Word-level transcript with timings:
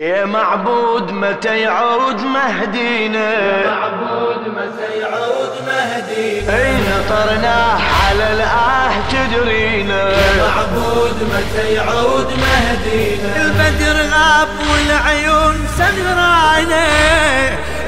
يا 0.00 0.24
معبود 0.24 1.10
متى 1.10 1.60
يعود 1.60 2.20
مهدينا؟ 2.20 3.32
يا 3.32 3.66
معبود 3.70 4.48
متى 4.48 5.00
يعود 5.00 5.52
مهدينا؟ 5.66 6.56
أي 6.56 6.72
نطرناه 6.74 7.78
على 8.04 8.32
الآه 8.32 8.92
تدرينا 9.10 10.10
يا 10.10 10.42
معبود 10.42 11.16
متى 11.22 11.74
يعود 11.74 12.26
مهدينا؟ 12.26 13.36
البدر 13.36 14.16
غاب 14.16 14.48
والعيون 14.72 15.66
سهرانة 15.78 16.86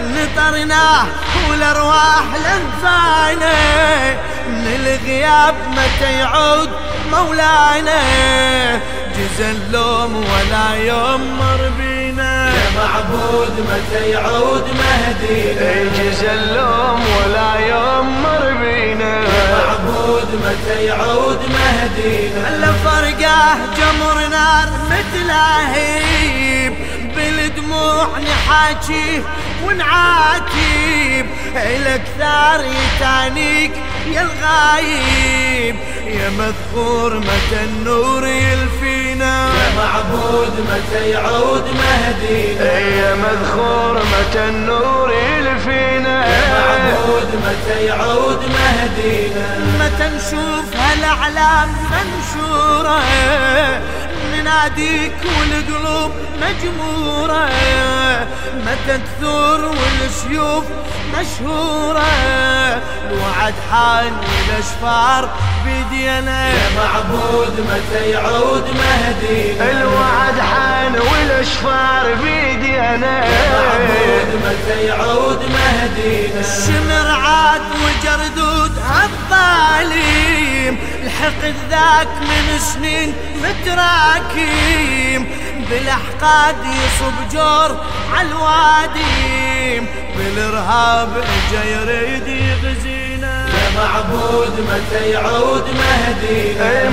نطرناه 0.00 1.07
والأرواح 1.50 2.25
لنفانا 2.34 3.54
من 4.48 4.66
الغياب 4.66 5.54
متى 5.70 6.12
يعود 6.18 6.70
مولانا؟ 7.12 8.00
جزا 9.16 9.50
اللوم 9.50 10.16
ولا 10.16 10.75
يوم 10.75 11.38
مر 11.38 11.70
بينا 11.79 11.85
يا 11.85 11.85
معبود 13.06 13.52
متى 13.60 14.10
يعود 14.10 14.65
مهدينا 14.78 15.73
يجز 15.80 16.24
اللوم 16.24 17.01
ولا 17.01 17.66
يوم 17.66 18.23
مر 18.23 18.55
بينا. 18.60 19.20
معبود 19.52 20.28
متى 20.45 20.84
يعود 20.84 21.38
مهدينا 21.38 22.48
الا 22.48 22.73
فرقاه 22.73 23.56
جمر 23.77 24.28
نار 24.28 24.69
مثل 24.91 25.30
هيب 25.74 26.74
بالدموع 27.16 28.09
نحاكيه 28.19 29.23
ونعاتيب 29.66 31.27
الك 31.56 32.02
ثار 32.19 32.61
يتانيك 32.61 33.73
يا 34.12 34.23
الغايب. 34.23 35.77
يا 36.06 36.30
مذكور 36.30 37.14
متى 37.19 37.64
النور 37.64 38.27
يلفينا. 38.27 39.48
يا 39.48 39.77
معبود 39.77 40.52
متى 40.70 41.11
يعود 41.11 41.64
مهدينا 41.64 42.75
يا 44.36 44.42
مذخور 44.42 44.46
متى 44.46 44.48
النور 44.48 45.12
يلفينا 45.12 46.24
معبود 46.52 47.28
متى 47.44 47.86
يعود 47.86 48.41
مهدينا؟ 48.41 49.47
متى 49.80 50.16
نشوف 50.16 50.77
هالأعلام 50.77 51.69
منشورة؟ 51.91 53.00
نناديك 54.33 55.12
والقلوب 55.24 56.12
مجمورة. 56.42 57.48
متى 58.66 58.98
تثور 58.98 59.61
والسيوف 59.64 60.64
مشهورة؟ 61.18 62.06
الوعد 63.11 63.55
حان 63.72 64.12
والاشفار 64.12 65.28
بيدينا 65.64 66.48
يا 66.48 66.68
معبود 66.77 67.61
متى 67.61 68.11
يعود 68.11 68.64
مهدينا؟ 68.64 69.70
الوعد 69.70 70.41
حان 70.41 70.92
والأشفار 70.94 72.14
بيدي 72.22 72.77
متى 74.44 74.86
يعود 74.86 75.41
مهدينا؟ 75.42 76.41
الشمر 76.41 77.08
عاد 77.10 77.60
وجردود 77.84 78.72
الظالم 79.05 80.78
الحقد 81.02 81.55
ذاك 81.70 82.08
من 82.20 82.58
سنين 82.58 83.14
متراكم 83.42 85.27
بالأحقاد 85.70 86.56
يصب 86.66 87.16
جور 87.33 87.84
عالواديم 88.12 89.86
بالإرهاب 90.16 91.08
إجا 91.16 91.64
يريد 91.64 92.27
يغزينا. 92.27 93.46
يا 93.48 93.80
معبود 93.80 94.55
متى 94.61 95.11
يعود 95.11 95.64
مهدينا؟ 95.64 96.86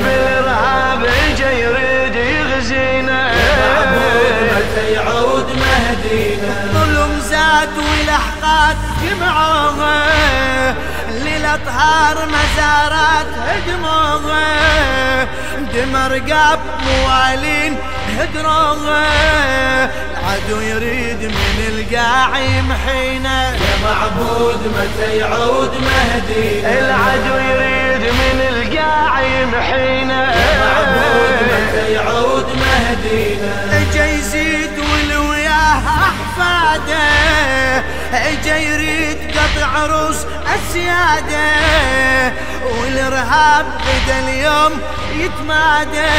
الظلم 7.63 7.73
زاد 7.73 7.77
والاحقاد 7.77 8.77
جمعوها 9.03 10.75
للاطهار 11.09 12.17
مزارات 12.25 13.27
هدموها 13.47 15.23
دمر 15.73 16.33
قاب 16.33 16.59
موالين 16.85 17.77
هدروها 18.19 19.03
العدو 19.85 20.61
يريد 20.61 21.23
من 21.23 21.59
القاع 21.67 22.39
يمحينا 22.39 23.53
يا 23.53 23.75
معبود 23.83 24.59
متى 24.77 25.17
يعود 25.17 25.71
مهدينا 25.71 26.79
العدو 26.79 27.35
يريد 27.35 28.13
من 28.13 28.41
القاع 28.49 29.21
يمحينا 29.21 30.33
اجا 38.13 38.57
يريد 38.57 39.17
قطع 39.31 39.85
روس 39.85 40.17
اسياده 40.55 41.51
والإرهاب 42.63 43.65
بدا 43.65 44.19
اليوم 44.19 44.71
يتمادى. 45.17 46.13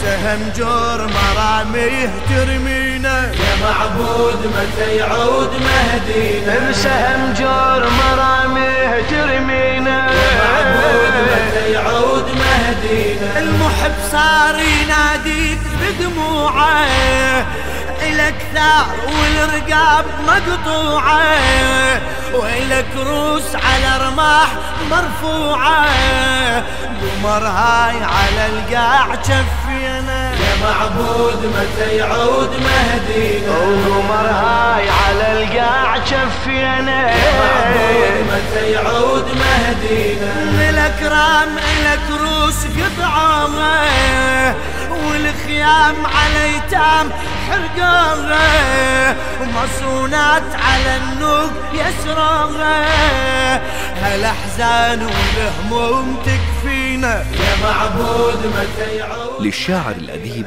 سهم 0.00 0.52
جور 0.56 1.06
مراميه 1.06 2.10
ترمينا. 2.28 3.32
يا 3.32 3.54
معبود 3.64 4.46
متى 4.46 4.96
يعود 4.96 5.50
مهدينا؟ 5.50 6.70
بسهم 6.70 7.34
جور 7.38 7.90
مراميه 7.90 9.02
ترمينا. 9.10 10.06
معبود 10.42 11.14
متى 11.32 11.72
يعود 11.72 12.26
مهدينا؟ 12.28 13.38
المحب 13.38 13.94
صار 14.12 14.54
يناديك 14.58 15.58
بدموعه. 15.80 16.86
إلك 18.08 18.34
ثار 18.54 18.86
والرقاب 19.06 20.04
مقطوعة 20.26 21.20
وإلك 22.34 22.86
روس 22.96 23.54
على 23.54 24.06
رماح 24.06 24.48
مرفوعة. 24.90 25.86
قمر 27.02 27.46
هاي 27.46 27.96
على 27.96 28.46
القاع 28.46 29.06
شفينا. 29.22 30.32
يا 30.32 30.54
معبود 30.64 31.54
متى 31.56 31.96
يعود 31.96 32.50
مهدينا؟ 32.50 33.58
وقمر 33.58 34.26
هاي 34.26 34.88
على 34.90 35.32
القاع 35.32 36.04
شفينا. 36.04 37.06
معبود 37.38 38.16
متى 38.32 38.72
يعود 38.72 39.24
مهدينا؟ 39.24 40.34
من 40.44 40.66
الأكرام 40.70 41.58
إلك 41.58 42.20
روس 42.20 42.66
قطعوها 42.66 43.84
والخيام 45.62 46.06
على 46.06 46.56
يتام 46.56 47.10
حرقوها 47.48 49.16
ومصونات 49.40 50.42
على 50.42 50.96
النوق 50.96 51.50
يسروها 51.72 52.84
هالأحزان 54.02 55.06
والهموم 55.06 56.16
تكفينا. 56.24 57.14
يا 57.14 57.54
معبود 57.64 58.46
متى 58.46 58.96
يعود 58.96 59.42
للشاعر 59.42 59.94
الأديب 59.98 60.46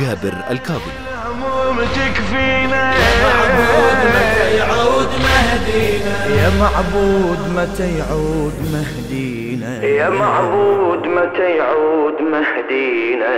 جابر 0.00 0.34
الكاظمي. 0.50 0.92
هموم 1.26 1.78
تكفينا 1.78 2.94
معبود 3.22 3.98
متى 4.14 4.56
يعود 4.56 5.08
مهدينا. 5.22 6.26
يا 6.26 6.50
معبود 6.60 7.38
متى 7.56 7.98
يعود 7.98 8.54
مهدينا. 8.72 9.82
يا 9.82 10.10
معبود 10.10 11.06
متى 11.06 11.56
يعود 11.56 12.20
مهدينا. 12.20 13.36